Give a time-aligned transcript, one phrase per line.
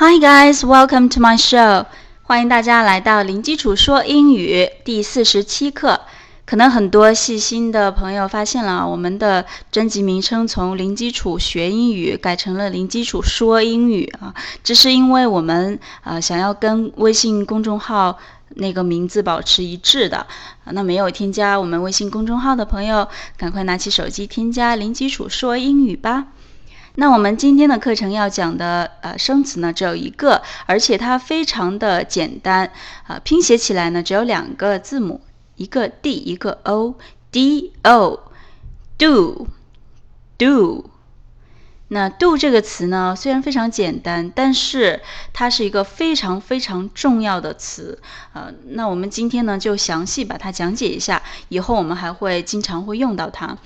[0.00, 1.84] Hi guys, welcome to my show.
[2.22, 6.02] 欢迎大家来到零基础说英语第四十七课。
[6.46, 14.32] 可能很多细心的朋友发现了，我们的专辑名称从零基础学英语改成了零基础说英语啊。
[14.62, 18.16] 这是因为我们啊想要跟微信公众号
[18.50, 20.28] 那个名字保持一致的。
[20.66, 26.26] 那没有添加我们微信公众号的朋友，赶快拿起手机添加零基础说英语吧。
[26.94, 32.72] 那我们今天的课程要讲的呃生词呢只有一个，而且它非常的简单
[33.06, 35.20] 啊，拼写起来呢只有两个字母，
[35.56, 39.30] 一个 d 一个 o，d o，do，do。
[41.90, 45.00] 那 do 这个词呢虽然非常简单，但是
[45.32, 48.02] 它是一个非常非常重要的词
[48.34, 48.52] 啊。
[48.66, 53.56] 那我们今天呢就详细把它讲解一下，以后我们还会经常会用到它。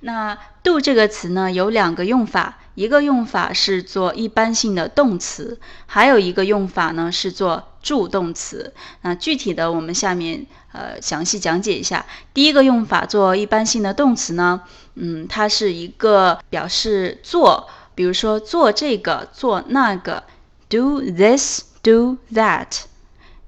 [0.00, 8.72] 那 do 这个词呢，有两个用法，一个用法是做一般性的动词，还有一个用法呢是做助动词。
[9.02, 12.06] 那具体的，我们下面呃详细讲解一下。
[12.32, 14.62] 第一个用法做一般性的动词呢，
[14.94, 20.24] 嗯，它是一个表示做，比如说做这个，做那个
[20.68, 22.84] ，do this，do that。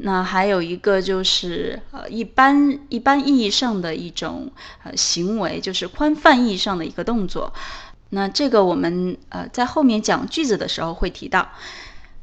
[0.00, 4.52] 那还有一个就是呃，一般一般意义上的一种
[4.84, 7.52] 呃行为，就是宽泛意义上的一个动作。
[8.10, 11.48] 那这个我们呃在后面讲句子的时候会提到。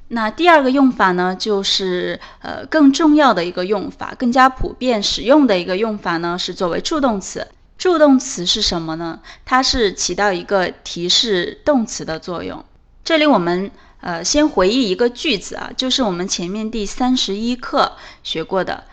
[0.07, 7.45] 那第二个用法呢，就是呃更重要的一个用法，更加普遍使用的一个用法呢，是作为助动词。
[7.77, 9.19] 助动词是什么呢？
[9.43, 12.63] 它是起到一个提示动词的作用。
[13.03, 13.69] 这里我们。
[14.05, 18.83] 呃，先回忆一个句子啊，就是我们前面第三十一课学过的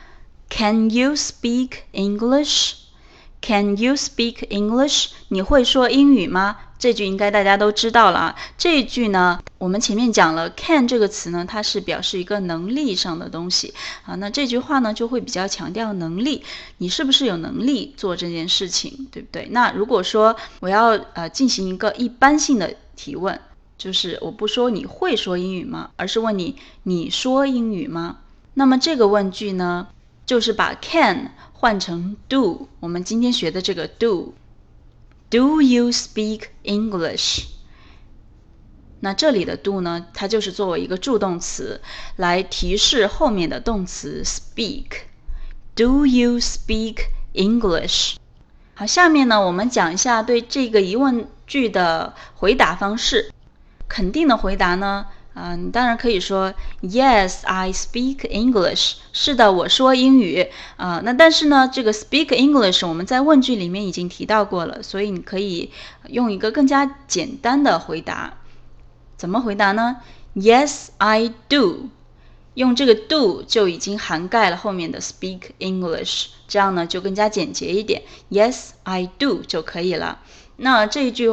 [0.48, 5.08] ，Can you speak English？Can you speak English？
[5.28, 6.56] 你会说英语吗？
[6.78, 8.36] 这句应该大家都知道了啊。
[8.56, 13.74] 这一句呢，我们前面讲了，can 这个词呢，它是表示一个能力上的东西
[14.06, 14.14] 啊。
[14.14, 16.42] 那这句话呢，就会比较强调能力，
[16.78, 19.46] 你是不是有能力做这件事情，对不对？
[19.50, 23.38] 那如果说我要呃进行一个一般性的提问。
[23.82, 26.54] 就是我不说你会说英语吗，而是问你
[26.84, 28.18] 你说英语吗？
[28.54, 29.88] 那么这个问句呢，
[30.24, 32.68] 就是把 can 换成 do。
[32.78, 37.46] 我们今天学的这个 do，do you speak English？
[39.00, 41.80] 那这里的 do 呢，它就是作为一个助动词
[42.14, 44.90] 来提示后面的动词 speak。
[45.74, 48.14] Do you speak English？
[48.74, 53.32] 好，下面呢，我们讲一下对这个疑问句的回答方式。
[53.92, 55.04] 肯定的回答呢？
[55.34, 58.94] 啊，你当然可以说 Yes, I speak English。
[59.12, 60.48] 是的，我说英语。
[60.76, 65.70] 啊，那但是呢，这个 speak English 我们在问句里面已经提到过了，所以你可以
[66.08, 68.38] 用一个更加简单的回答。
[69.18, 69.98] 怎么回答呢
[70.34, 71.90] ？Yes, I do。
[72.54, 78.02] 用这个 do 就已经涵盖了后面的 speak English，这样呢就更加简洁一点。
[78.30, 80.20] Yes, I do 就可以了。
[80.56, 81.30] 那这一句。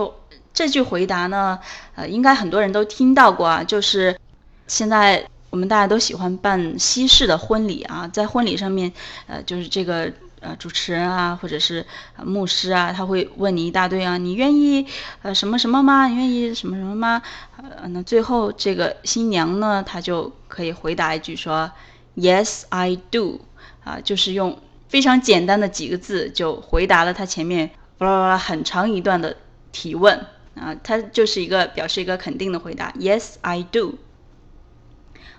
[0.59, 1.57] 这句回答呢，
[1.95, 4.19] 呃，应该很多人都听到过啊，就是
[4.67, 8.91] 现在我们大家都喜欢办西式的婚礼啊，在婚礼上面，
[9.27, 10.11] 呃，就是这个
[10.41, 11.85] 呃主持人啊，或者是
[12.25, 14.85] 牧师啊，他会问你一大堆啊，你愿意
[15.21, 16.09] 呃什么什么吗？
[16.09, 17.21] 你愿意什么什么吗？
[17.55, 21.71] 呃，那最后这个新娘呢，她就可以回答一句说
[22.17, 23.39] ，Yes I do，
[23.85, 24.59] 啊，就是用
[24.89, 29.37] 非常简单的几个字就回答了他前面巴拉巴拉很长一段的
[29.71, 30.25] 提问。
[30.59, 33.95] 啊，它就是一个表示一个肯定的回答，Yes, I do。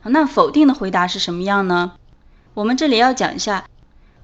[0.03, 1.92] 好，那否定的回答是什么样呢？
[2.54, 3.66] 我们这里要讲一下，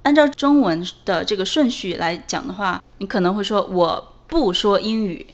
[0.03, 5.27] 按照中文的这个顺序来讲的话，你可能会说我不说英语，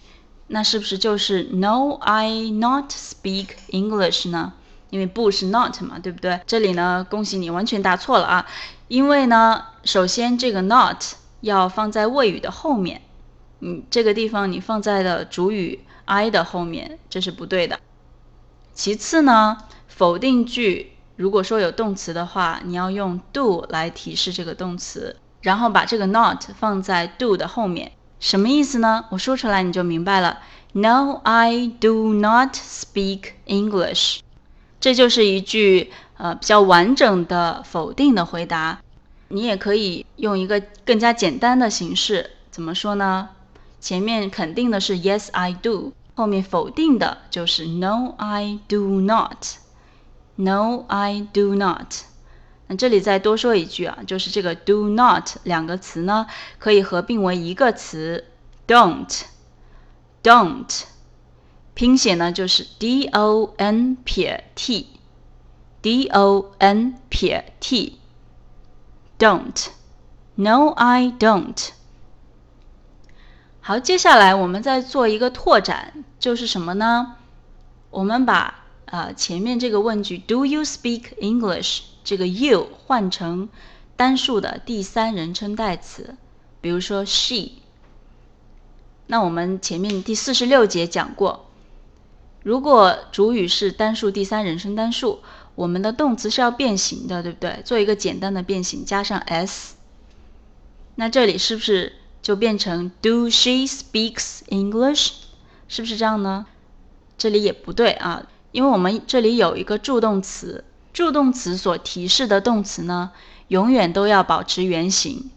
[0.49, 4.53] 那是不是就是 No, I not speak English 呢？
[4.91, 6.41] 因为不是 not 嘛，对不对？
[6.47, 8.47] 这里呢，恭喜你完全答错了啊，
[8.89, 11.03] 因为呢，首先这个 not
[11.41, 13.01] 要放在谓语的后面。
[13.65, 17.79] 嗯，这个地方你放在了主语 I 的后面，这是不对的。
[18.75, 19.57] 其次呢，
[19.87, 29.05] 否定句如果说有动词的话，你要用 do 来提示这个动词，然后把这个 not 放在 do 的后面，什么意思呢？
[29.11, 30.41] 我说出来你就明白了。
[30.73, 34.21] No, I do not speak English。
[34.81, 38.81] 这就是一句呃比较完整的否定的回答。
[39.29, 43.29] 你也可以用一个更加简单的形式，怎么说呢？
[43.82, 51.94] 前面肯定的是 Yes I do，后面否定的就是 No I do not，No I do not。
[52.68, 56.28] 那这里再多说一句啊，就是这个 do not 两个词呢，
[56.60, 58.26] 可以合并为一个词
[58.68, 60.84] don't，don't。
[61.74, 68.00] 拼写呢就是 d o n 撇 t，d o n 撇 t，don't，no
[70.70, 71.70] I don't。
[73.65, 77.15] 好，接下来我们再做一个拓展，就是什么呢？
[77.91, 83.49] 我们把呃前面这个问句 Do you speak English 这个 you 换成
[83.95, 86.17] 单数的第三人称代词，
[86.61, 87.53] 比如说 she。
[89.07, 91.47] 那我们前面第四十六节讲过，
[92.43, 95.21] 如果主语是单数第三人称单数，
[95.55, 97.63] 我们的动词是要变形的，对不对？
[97.65, 99.77] 做一个简单的变形，加上 s。
[100.97, 105.11] 那这里是不是就变成 Do she speaks English？
[105.69, 106.47] 是不是这样呢？
[107.19, 108.23] 这里也不对啊，
[108.53, 113.11] 因为我们这里有一个助动词，助动词所提示的动词呢，
[113.49, 115.31] 永远都要保持原形。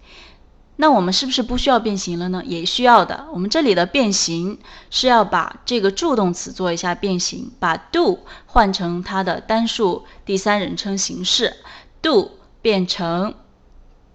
[0.77, 2.43] 那我们是不是不需要变形了呢？
[2.45, 3.27] 也需要的。
[3.31, 4.59] 我们这里的变形
[4.89, 11.55] 是要把这个助动词做一下变形，把 do 换成它的单数第三人称形式
[12.01, 12.31] ，do
[12.61, 13.35] 变成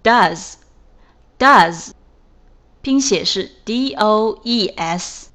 [0.03, 1.89] does，does，
[2.81, 5.29] 拼写是 d o e s。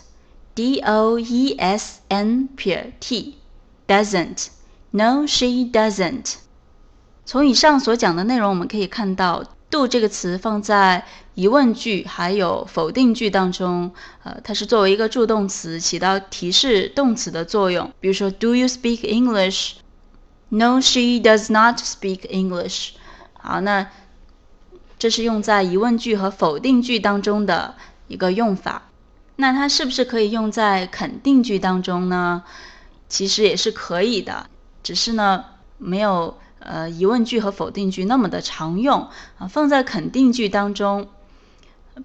[0.55, 2.47] D O E S N'
[2.99, 3.35] T
[3.87, 4.47] doesn't.
[4.91, 6.35] No, she doesn't.
[7.25, 9.43] 从以上所讲的内容，我们可以看到。
[9.67, 11.03] do 这个词放在
[11.33, 13.91] 疑问句还有否定句当中，
[14.23, 17.91] 呃，它是作为一个助动词，起到提示动词的作用。
[17.99, 22.91] 比如说，Do you speak English？No, she does not speak English。
[23.33, 23.89] 好，那
[24.97, 27.75] 这是用在疑问句和否定句当中的
[28.07, 28.83] 一个用法。
[29.35, 32.43] 那它是不是可以用在肯定句当中呢？
[33.07, 34.49] 其实也是可以的，
[34.83, 35.45] 只是呢
[35.77, 36.37] 没有。
[36.57, 41.07] 呃，疑问句和否定句那么的常用啊，放在肯定句当中，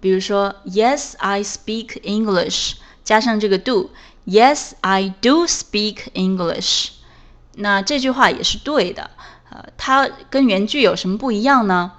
[0.02, 6.88] 比如说，Yes, I speak English，加上这个 do，Yes, I do speak English，
[7.54, 9.12] 那这句话也是对的。
[9.48, 11.92] 呃，它跟原句有什么不一样呢？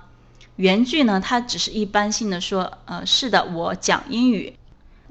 [0.57, 4.55] 原句呢，它只是一般性的说，呃，是的，我讲英语。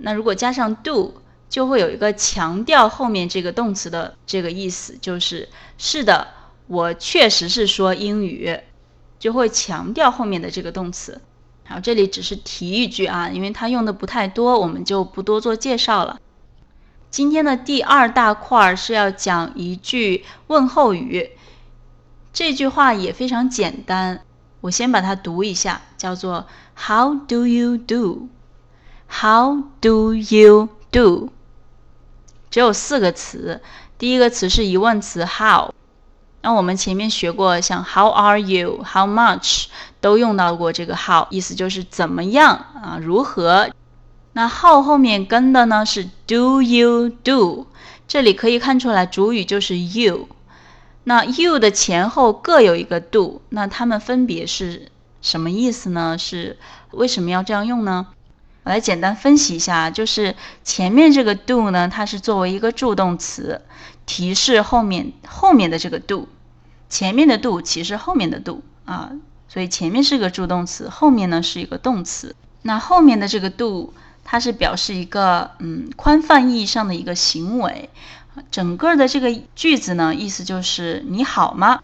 [0.02, 1.14] 那如果加上 do，
[1.48, 6.28] 就会有一个强调后面这个动词的这个意思，就是是的。
[6.66, 8.60] 我确实是说英语，
[9.18, 11.20] 就会强调后面的这个动词。
[11.64, 16.20] 好，这里只是提一句啊，因为它用的不太多，我们就不多做介绍了。
[17.10, 21.30] 今天的第二大块是要讲一句问候语，
[22.32, 24.22] 这句话也非常简单，
[24.60, 28.28] 我先把它读一下，叫做 How do you do？
[29.10, 31.30] How do you do？
[32.50, 33.60] 只有四个词，
[33.98, 35.74] 第一个词是疑问词 How。
[36.42, 38.82] 那我们前面学过，像 How are you?
[38.82, 39.66] How much
[40.00, 43.68] 都用到过这个 How，意思就是怎么样啊，如何？
[44.32, 47.66] 那 How 后面跟的呢是 Do you do？
[48.08, 50.28] 这里可以看出来主语就是 you。
[51.04, 54.90] 那 you 的前后各有一个 do，那它们分别是
[55.20, 56.16] 什么意思呢？
[56.16, 56.58] 是
[56.92, 58.06] 为什么要这样用呢？
[58.64, 63.62] 我来简单分析一下，就是前面这个 do 呢，它是作为一个助动词。
[64.06, 66.26] 提示后面后面的这个 do，
[66.88, 69.12] 前面的 do 其实后面的 do 啊，
[69.46, 72.34] 所以前面是个助动词，后面呢是一个动词。
[72.62, 77.88] 那后面的这个 do，它是表示一个嗯宽泛意义上的一个行为。
[78.50, 81.82] 整个的这个句子呢，意思就是你好吗？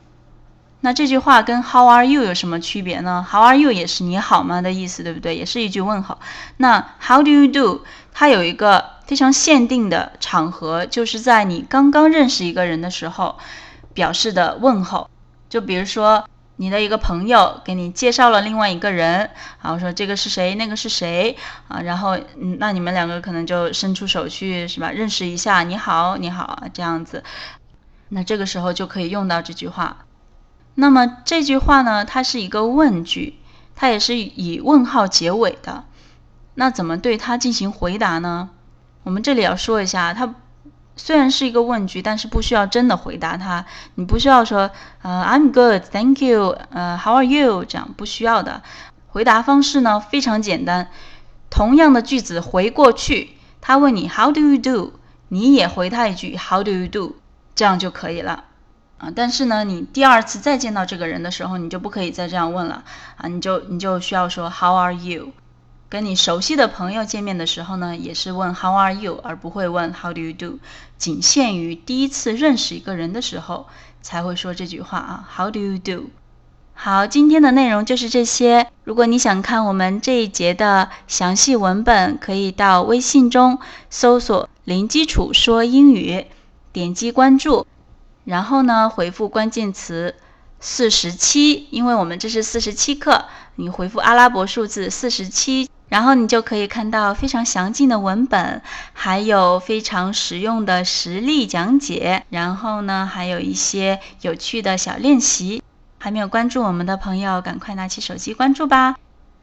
[0.86, 5.34] 那这句话跟 How are you 有什么区别呢？How are you 也是你好吗的意思，对不对？
[5.34, 6.16] 也是一句问候。
[6.58, 7.84] 那 How do you do？
[8.14, 13.36] 它有一个非常限定的场合，就是在你刚刚认识一个人的时候
[13.94, 15.10] 表示的问候。
[15.48, 16.24] 就比如说，
[16.54, 19.28] 你的一个朋友给你介绍了另外一个人，
[19.62, 21.80] 然后说这个是谁，那个是谁啊？
[21.80, 24.92] 然后，嗯，那你们两个可能就伸出手去，是吧？
[24.92, 27.24] 认识一下，你好，你好，这样子。
[28.10, 30.05] 那这个时候就可以用到这句话。
[30.76, 33.38] 那么这句话呢，它是一个问句，
[33.75, 35.85] 它也是以问号结尾的。
[36.54, 38.50] 那怎么对它进行回答呢？
[39.02, 40.35] 我们这里要说一下，它
[40.97, 43.64] 虽然是一个问句，但是不需要真的回答它。
[43.95, 44.71] 你不需要说，
[45.02, 47.64] 呃，I'm good, thank you，呃，How are you？
[47.64, 48.62] 这样不需要的。
[49.09, 50.88] 回答方式呢非常简单，
[51.49, 53.30] 同样的句子回过去，
[53.62, 54.92] 他问你 How do you do？
[55.28, 57.16] 你也回他一句 How do you do？
[57.54, 58.45] 这样就可以了。
[58.98, 62.82] 啊，但是呢，你第二次再见到这个人的时候，你就不可以再这样问了
[63.16, 65.32] 啊，你就你就需要说 How are you？
[65.88, 69.20] 跟你熟悉的朋友见面的时候呢，也是问 How are you？
[69.22, 70.58] 而不会问 How do you do？
[70.98, 73.66] 仅限于第一次认识一个人的时候
[74.02, 76.10] 才会说这句话啊，How do you do？
[76.74, 78.66] 好，今天的内容就是这些。
[78.84, 83.58] 如果你想看我们这一节的详细文本，可以到微信中
[83.90, 86.26] 搜索“零基础说英语”，
[86.72, 87.66] 点击关注。
[88.26, 90.14] 然后呢，回复关键词
[90.61, 98.61] 四十七，因为我们这是四十七课，你回复阿拉伯数字四十七，然后你就可以看到非常详尽的文本，
[98.92, 105.62] 还有非常实用的实例讲解，然后呢，还有一些有趣的小练习。
[105.99, 108.97] 还没有关注我们的朋友，赶快拿起手机关注吧。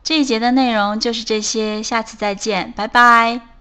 [0.03, 3.52] 这一节的内容就是这些，下次再见，拜拜。